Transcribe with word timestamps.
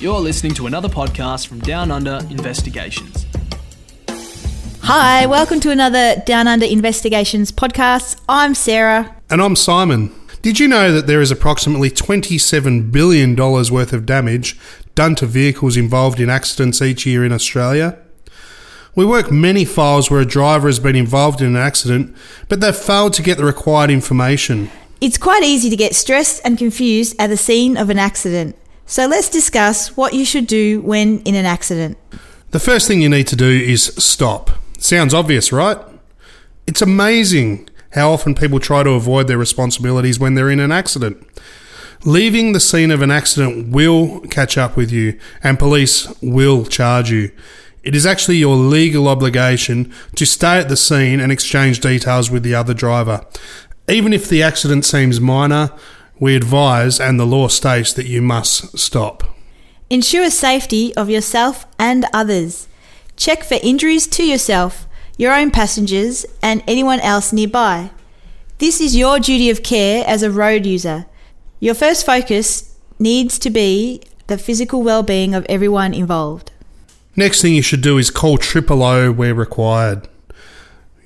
You're 0.00 0.18
listening 0.18 0.54
to 0.54 0.66
another 0.66 0.88
podcast 0.88 1.46
from 1.46 1.58
Down 1.58 1.90
Under 1.90 2.20
Investigations. 2.30 3.26
Hi, 4.80 5.26
welcome 5.26 5.60
to 5.60 5.70
another 5.70 6.22
Down 6.24 6.48
Under 6.48 6.64
Investigations 6.64 7.52
podcast. 7.52 8.18
I'm 8.26 8.54
Sarah. 8.54 9.14
And 9.28 9.42
I'm 9.42 9.54
Simon. 9.54 10.10
Did 10.40 10.58
you 10.58 10.68
know 10.68 10.90
that 10.90 11.06
there 11.06 11.20
is 11.20 11.30
approximately 11.30 11.90
$27 11.90 12.90
billion 12.90 13.36
worth 13.36 13.92
of 13.92 14.06
damage 14.06 14.58
done 14.94 15.16
to 15.16 15.26
vehicles 15.26 15.76
involved 15.76 16.18
in 16.18 16.30
accidents 16.30 16.80
each 16.80 17.04
year 17.04 17.22
in 17.22 17.30
Australia? 17.30 17.98
We 18.94 19.04
work 19.04 19.30
many 19.30 19.66
files 19.66 20.10
where 20.10 20.22
a 20.22 20.24
driver 20.24 20.68
has 20.68 20.78
been 20.78 20.96
involved 20.96 21.42
in 21.42 21.48
an 21.48 21.56
accident, 21.56 22.16
but 22.48 22.62
they've 22.62 22.74
failed 22.74 23.12
to 23.14 23.22
get 23.22 23.36
the 23.36 23.44
required 23.44 23.90
information. 23.90 24.70
It's 25.02 25.18
quite 25.18 25.42
easy 25.42 25.68
to 25.68 25.76
get 25.76 25.94
stressed 25.94 26.40
and 26.42 26.56
confused 26.56 27.16
at 27.18 27.26
the 27.26 27.36
scene 27.36 27.76
of 27.76 27.90
an 27.90 27.98
accident. 27.98 28.56
So 28.90 29.06
let's 29.06 29.28
discuss 29.28 29.96
what 29.96 30.14
you 30.14 30.24
should 30.24 30.48
do 30.48 30.80
when 30.80 31.20
in 31.20 31.36
an 31.36 31.46
accident. 31.46 31.96
The 32.50 32.58
first 32.58 32.88
thing 32.88 33.00
you 33.00 33.08
need 33.08 33.28
to 33.28 33.36
do 33.36 33.48
is 33.48 33.84
stop. 33.84 34.50
Sounds 34.80 35.14
obvious, 35.14 35.52
right? 35.52 35.78
It's 36.66 36.82
amazing 36.82 37.68
how 37.92 38.10
often 38.10 38.34
people 38.34 38.58
try 38.58 38.82
to 38.82 38.90
avoid 38.90 39.28
their 39.28 39.38
responsibilities 39.38 40.18
when 40.18 40.34
they're 40.34 40.50
in 40.50 40.58
an 40.58 40.72
accident. 40.72 41.24
Leaving 42.04 42.52
the 42.52 42.58
scene 42.58 42.90
of 42.90 43.00
an 43.00 43.12
accident 43.12 43.68
will 43.68 44.22
catch 44.22 44.58
up 44.58 44.76
with 44.76 44.90
you 44.90 45.20
and 45.40 45.56
police 45.56 46.12
will 46.20 46.64
charge 46.64 47.12
you. 47.12 47.30
It 47.84 47.94
is 47.94 48.04
actually 48.04 48.38
your 48.38 48.56
legal 48.56 49.06
obligation 49.06 49.92
to 50.16 50.26
stay 50.26 50.58
at 50.58 50.68
the 50.68 50.76
scene 50.76 51.20
and 51.20 51.30
exchange 51.30 51.78
details 51.78 52.28
with 52.28 52.42
the 52.42 52.56
other 52.56 52.74
driver. 52.74 53.24
Even 53.86 54.12
if 54.12 54.28
the 54.28 54.42
accident 54.42 54.84
seems 54.84 55.20
minor, 55.20 55.70
we 56.20 56.36
advise 56.36 57.00
and 57.00 57.18
the 57.18 57.26
law 57.26 57.48
states 57.48 57.92
that 57.94 58.06
you 58.06 58.22
must 58.22 58.78
stop. 58.78 59.24
Ensure 59.88 60.30
safety 60.30 60.94
of 60.94 61.10
yourself 61.10 61.66
and 61.78 62.04
others. 62.12 62.68
Check 63.16 63.42
for 63.42 63.58
injuries 63.62 64.06
to 64.06 64.24
yourself, 64.24 64.86
your 65.16 65.34
own 65.34 65.50
passengers, 65.50 66.24
and 66.42 66.62
anyone 66.68 67.00
else 67.00 67.32
nearby. 67.32 67.90
This 68.58 68.80
is 68.80 68.94
your 68.94 69.18
duty 69.18 69.50
of 69.50 69.62
care 69.62 70.04
as 70.06 70.22
a 70.22 70.30
road 70.30 70.66
user. 70.66 71.06
Your 71.58 71.74
first 71.74 72.06
focus 72.06 72.76
needs 72.98 73.38
to 73.38 73.50
be 73.50 74.02
the 74.26 74.38
physical 74.38 74.82
well-being 74.82 75.34
of 75.34 75.46
everyone 75.48 75.94
involved. 75.94 76.52
Next 77.16 77.42
thing 77.42 77.54
you 77.54 77.62
should 77.62 77.80
do 77.80 77.98
is 77.98 78.10
call 78.10 78.38
triple 78.38 78.82
O 78.82 79.10
where 79.10 79.34
required. 79.34 80.06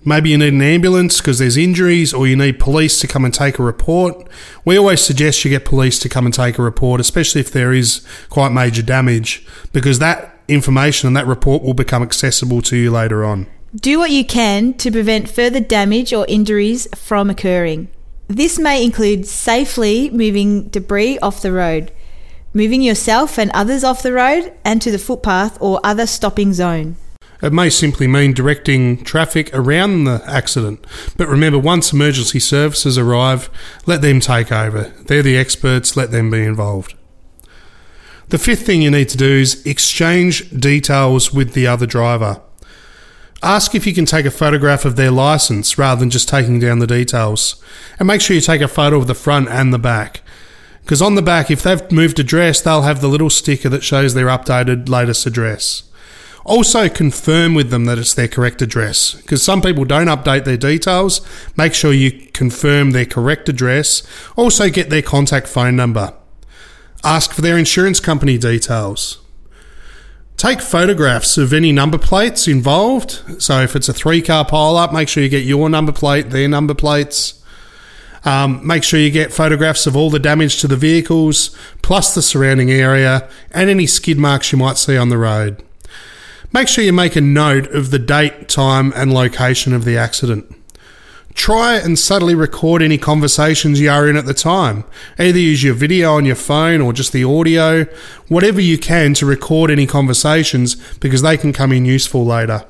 Maybe 0.06 0.30
you 0.30 0.38
need 0.38 0.52
an 0.52 0.60
ambulance 0.60 1.20
because 1.20 1.38
there's 1.38 1.56
injuries, 1.56 2.12
or 2.12 2.26
you 2.26 2.36
need 2.36 2.60
police 2.60 3.00
to 3.00 3.06
come 3.06 3.24
and 3.24 3.32
take 3.32 3.58
a 3.58 3.62
report. 3.62 4.28
We 4.64 4.76
always 4.76 5.00
suggest 5.00 5.44
you 5.44 5.50
get 5.50 5.64
police 5.64 5.98
to 6.00 6.08
come 6.08 6.26
and 6.26 6.34
take 6.34 6.58
a 6.58 6.62
report, 6.62 7.00
especially 7.00 7.40
if 7.40 7.50
there 7.50 7.72
is 7.72 8.06
quite 8.28 8.52
major 8.52 8.82
damage, 8.82 9.46
because 9.72 9.98
that 10.00 10.38
information 10.46 11.06
and 11.06 11.16
that 11.16 11.26
report 11.26 11.62
will 11.62 11.74
become 11.74 12.02
accessible 12.02 12.60
to 12.62 12.76
you 12.76 12.90
later 12.90 13.24
on. 13.24 13.46
Do 13.74 13.98
what 13.98 14.10
you 14.10 14.24
can 14.24 14.74
to 14.74 14.90
prevent 14.90 15.30
further 15.30 15.58
damage 15.58 16.12
or 16.12 16.26
injuries 16.28 16.86
from 16.94 17.30
occurring. 17.30 17.88
This 18.28 18.58
may 18.58 18.84
include 18.84 19.26
safely 19.26 20.10
moving 20.10 20.68
debris 20.68 21.18
off 21.18 21.42
the 21.42 21.52
road, 21.52 21.92
moving 22.52 22.82
yourself 22.82 23.38
and 23.38 23.50
others 23.52 23.82
off 23.82 24.02
the 24.02 24.12
road 24.12 24.52
and 24.64 24.80
to 24.80 24.90
the 24.90 24.98
footpath 24.98 25.58
or 25.60 25.80
other 25.82 26.06
stopping 26.06 26.52
zone. 26.52 26.96
It 27.44 27.52
may 27.52 27.68
simply 27.68 28.06
mean 28.06 28.32
directing 28.32 29.04
traffic 29.04 29.50
around 29.52 30.04
the 30.04 30.22
accident. 30.26 30.82
But 31.18 31.28
remember, 31.28 31.58
once 31.58 31.92
emergency 31.92 32.40
services 32.40 32.96
arrive, 32.96 33.50
let 33.84 34.00
them 34.00 34.18
take 34.18 34.50
over. 34.50 34.94
They're 35.04 35.22
the 35.22 35.36
experts, 35.36 35.94
let 35.94 36.10
them 36.10 36.30
be 36.30 36.42
involved. 36.42 36.94
The 38.30 38.38
fifth 38.38 38.64
thing 38.64 38.80
you 38.80 38.90
need 38.90 39.10
to 39.10 39.18
do 39.18 39.30
is 39.30 39.64
exchange 39.66 40.58
details 40.58 41.34
with 41.34 41.52
the 41.52 41.66
other 41.66 41.84
driver. 41.84 42.40
Ask 43.42 43.74
if 43.74 43.86
you 43.86 43.92
can 43.92 44.06
take 44.06 44.24
a 44.24 44.30
photograph 44.30 44.86
of 44.86 44.96
their 44.96 45.10
license 45.10 45.76
rather 45.76 46.00
than 46.00 46.08
just 46.08 46.30
taking 46.30 46.60
down 46.60 46.78
the 46.78 46.86
details. 46.86 47.62
And 47.98 48.06
make 48.06 48.22
sure 48.22 48.34
you 48.34 48.40
take 48.40 48.62
a 48.62 48.68
photo 48.68 48.96
of 48.96 49.06
the 49.06 49.14
front 49.14 49.50
and 49.50 49.70
the 49.70 49.78
back. 49.78 50.22
Because 50.80 51.02
on 51.02 51.14
the 51.14 51.20
back, 51.20 51.50
if 51.50 51.62
they've 51.62 51.92
moved 51.92 52.18
address, 52.18 52.62
they'll 52.62 52.82
have 52.82 53.02
the 53.02 53.08
little 53.08 53.28
sticker 53.28 53.68
that 53.68 53.82
shows 53.82 54.14
their 54.14 54.28
updated 54.28 54.88
latest 54.88 55.26
address. 55.26 55.82
Also, 56.44 56.90
confirm 56.90 57.54
with 57.54 57.70
them 57.70 57.86
that 57.86 57.98
it's 57.98 58.12
their 58.12 58.28
correct 58.28 58.60
address 58.60 59.14
because 59.14 59.42
some 59.42 59.62
people 59.62 59.86
don't 59.86 60.08
update 60.08 60.44
their 60.44 60.58
details. 60.58 61.22
Make 61.56 61.72
sure 61.72 61.92
you 61.92 62.12
confirm 62.32 62.90
their 62.90 63.06
correct 63.06 63.48
address. 63.48 64.02
Also, 64.36 64.68
get 64.68 64.90
their 64.90 65.00
contact 65.02 65.48
phone 65.48 65.74
number. 65.74 66.12
Ask 67.02 67.32
for 67.32 67.40
their 67.40 67.56
insurance 67.56 67.98
company 67.98 68.36
details. 68.36 69.22
Take 70.36 70.60
photographs 70.60 71.38
of 71.38 71.52
any 71.54 71.72
number 71.72 71.96
plates 71.96 72.46
involved. 72.46 73.42
So, 73.42 73.62
if 73.62 73.74
it's 73.74 73.88
a 73.88 73.94
three 73.94 74.20
car 74.20 74.44
pile 74.44 74.76
up, 74.76 74.92
make 74.92 75.08
sure 75.08 75.22
you 75.22 75.30
get 75.30 75.44
your 75.44 75.70
number 75.70 75.92
plate, 75.92 76.28
their 76.28 76.48
number 76.48 76.74
plates. 76.74 77.42
Um, 78.26 78.66
make 78.66 78.84
sure 78.84 79.00
you 79.00 79.10
get 79.10 79.32
photographs 79.32 79.86
of 79.86 79.96
all 79.96 80.10
the 80.10 80.18
damage 80.18 80.60
to 80.60 80.68
the 80.68 80.76
vehicles, 80.76 81.56
plus 81.82 82.14
the 82.14 82.22
surrounding 82.22 82.70
area, 82.70 83.28
and 83.50 83.70
any 83.70 83.86
skid 83.86 84.18
marks 84.18 84.50
you 84.50 84.58
might 84.58 84.76
see 84.76 84.96
on 84.96 85.10
the 85.10 85.18
road. 85.18 85.62
Make 86.54 86.68
sure 86.68 86.84
you 86.84 86.92
make 86.92 87.16
a 87.16 87.20
note 87.20 87.66
of 87.74 87.90
the 87.90 87.98
date, 87.98 88.48
time, 88.48 88.92
and 88.94 89.12
location 89.12 89.72
of 89.72 89.84
the 89.84 89.98
accident. 89.98 90.54
Try 91.34 91.78
and 91.78 91.98
subtly 91.98 92.36
record 92.36 92.80
any 92.80 92.96
conversations 92.96 93.80
you 93.80 93.90
are 93.90 94.08
in 94.08 94.16
at 94.16 94.24
the 94.24 94.34
time. 94.34 94.84
Either 95.18 95.36
use 95.36 95.64
your 95.64 95.74
video 95.74 96.12
on 96.12 96.24
your 96.24 96.36
phone 96.36 96.80
or 96.80 96.92
just 96.92 97.12
the 97.12 97.24
audio, 97.24 97.86
whatever 98.28 98.60
you 98.60 98.78
can 98.78 99.14
to 99.14 99.26
record 99.26 99.68
any 99.68 99.84
conversations 99.84 100.76
because 100.98 101.22
they 101.22 101.36
can 101.36 101.52
come 101.52 101.72
in 101.72 101.84
useful 101.84 102.24
later. 102.24 102.64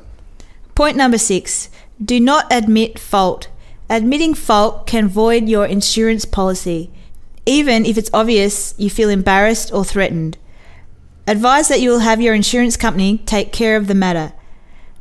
Point 0.74 0.96
number 0.96 1.18
six 1.18 1.68
do 2.02 2.18
not 2.18 2.50
admit 2.50 2.98
fault. 2.98 3.48
Admitting 3.90 4.32
fault 4.32 4.86
can 4.86 5.08
void 5.08 5.46
your 5.46 5.66
insurance 5.66 6.24
policy, 6.24 6.90
even 7.44 7.84
if 7.84 7.98
it's 7.98 8.10
obvious 8.14 8.74
you 8.78 8.88
feel 8.88 9.10
embarrassed 9.10 9.70
or 9.74 9.84
threatened. 9.84 10.38
Advise 11.26 11.68
that 11.68 11.80
you 11.80 11.90
will 11.90 12.00
have 12.00 12.20
your 12.20 12.34
insurance 12.34 12.76
company 12.76 13.18
take 13.18 13.52
care 13.52 13.76
of 13.76 13.86
the 13.86 13.94
matter. 13.94 14.32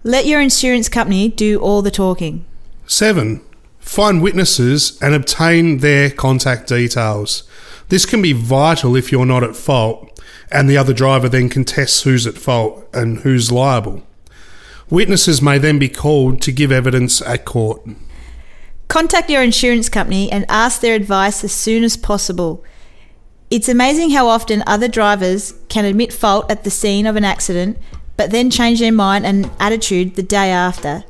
Let 0.03 0.25
your 0.25 0.39
insurance 0.39 0.87
company 0.87 1.27
do 1.27 1.59
all 1.59 1.81
the 1.81 1.91
talking. 1.91 2.45
7. 2.87 3.41
Find 3.79 4.21
witnesses 4.21 4.97
and 5.01 5.13
obtain 5.13 5.79
their 5.79 6.09
contact 6.09 6.69
details. 6.69 7.43
This 7.89 8.05
can 8.05 8.21
be 8.21 8.31
vital 8.31 8.95
if 8.95 9.11
you're 9.11 9.25
not 9.25 9.43
at 9.43 9.55
fault 9.55 10.09
and 10.51 10.69
the 10.69 10.77
other 10.77 10.93
driver 10.93 11.27
then 11.27 11.49
contests 11.49 12.03
who's 12.03 12.25
at 12.25 12.37
fault 12.37 12.87
and 12.93 13.19
who's 13.19 13.51
liable. 13.51 14.03
Witnesses 14.89 15.41
may 15.41 15.57
then 15.57 15.79
be 15.79 15.89
called 15.89 16.41
to 16.43 16.51
give 16.51 16.71
evidence 16.71 17.21
at 17.21 17.43
court. 17.43 17.81
Contact 18.87 19.29
your 19.29 19.41
insurance 19.41 19.89
company 19.89 20.31
and 20.31 20.45
ask 20.47 20.79
their 20.79 20.95
advice 20.95 21.43
as 21.43 21.51
soon 21.51 21.83
as 21.83 21.97
possible. 21.97 22.63
It's 23.49 23.69
amazing 23.69 24.11
how 24.11 24.27
often 24.27 24.63
other 24.67 24.87
drivers 24.87 25.53
can 25.73 25.85
admit 25.85 26.13
fault 26.13 26.51
at 26.51 26.63
the 26.63 26.69
scene 26.69 27.07
of 27.07 27.15
an 27.15 27.25
accident, 27.25 27.79
but 28.15 28.29
then 28.29 28.51
change 28.51 28.79
their 28.79 28.91
mind 28.91 29.25
and 29.25 29.49
attitude 29.59 30.13
the 30.15 30.21
day 30.21 30.51
after. 30.51 31.03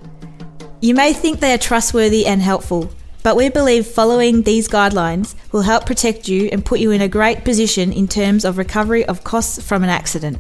You 0.80 0.96
may 0.96 1.12
think 1.12 1.40
they 1.40 1.54
are 1.54 1.58
trustworthy 1.58 2.26
and 2.26 2.42
helpful, 2.42 2.90
but 3.24 3.36
we 3.36 3.50
believe 3.50 3.86
following 3.86 4.44
these 4.44 4.70
guidelines 4.70 5.36
will 5.52 5.64
help 5.64 5.86
protect 5.86 6.30
you 6.30 6.48
and 6.54 6.66
put 6.66 6.80
you 6.80 6.92
in 6.92 7.02
a 7.02 7.10
great 7.10 7.44
position 7.44 7.92
in 7.92 8.08
terms 8.08 8.46
of 8.46 8.58
recovery 8.58 9.04
of 9.06 9.26
costs 9.26 9.62
from 9.62 9.84
an 9.84 9.90
accident. 9.90 10.38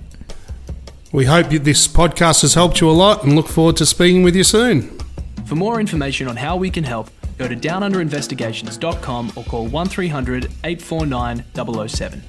We 1.12 1.25
hope 1.25 1.50
this 1.50 1.85
podcast 1.85 2.44
has 2.44 2.53
helped 2.53 2.79
you 2.79 2.89
a 2.89 2.91
lot 2.91 3.25
and 3.25 3.35
look 3.35 3.50
forward 3.50 3.75
to 3.78 3.85
speaking 3.85 4.23
with 4.23 4.38
you 4.38 4.45
soon. 4.45 4.97
For 5.45 5.56
more 5.56 5.81
information 5.81 6.29
on 6.29 6.38
how 6.38 6.56
we 6.56 6.69
can 6.69 6.85
help, 6.85 7.09
go 7.38 7.50
to 7.50 7.56
downunderinvestigations.com 7.57 9.33
or 9.35 9.44
call 9.44 9.67
1300 9.67 10.45
849 10.63 11.44
007. 11.88 12.23